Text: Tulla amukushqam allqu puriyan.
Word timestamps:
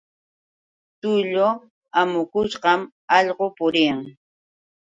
Tulla 0.99 1.47
amukushqam 2.01 2.81
allqu 3.17 3.45
puriyan. 3.57 4.01